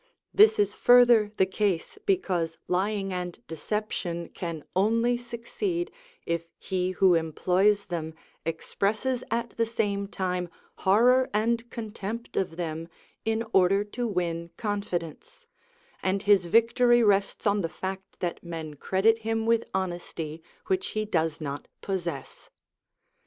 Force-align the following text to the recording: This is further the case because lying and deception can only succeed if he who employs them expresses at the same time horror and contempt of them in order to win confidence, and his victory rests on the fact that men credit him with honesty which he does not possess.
This 0.33 0.57
is 0.57 0.73
further 0.73 1.29
the 1.37 1.45
case 1.45 1.99
because 2.07 2.57
lying 2.67 3.13
and 3.13 3.37
deception 3.45 4.29
can 4.29 4.63
only 4.75 5.15
succeed 5.15 5.91
if 6.25 6.47
he 6.57 6.89
who 6.93 7.13
employs 7.13 7.85
them 7.85 8.15
expresses 8.43 9.23
at 9.29 9.51
the 9.51 9.65
same 9.67 10.07
time 10.07 10.49
horror 10.77 11.29
and 11.35 11.69
contempt 11.69 12.35
of 12.35 12.55
them 12.55 12.89
in 13.25 13.45
order 13.53 13.83
to 13.83 14.07
win 14.07 14.49
confidence, 14.57 15.45
and 16.01 16.23
his 16.23 16.45
victory 16.45 17.03
rests 17.03 17.45
on 17.45 17.61
the 17.61 17.69
fact 17.69 18.19
that 18.21 18.43
men 18.43 18.73
credit 18.73 19.19
him 19.19 19.45
with 19.45 19.65
honesty 19.71 20.41
which 20.65 20.87
he 20.97 21.05
does 21.05 21.39
not 21.39 21.67
possess. 21.79 22.49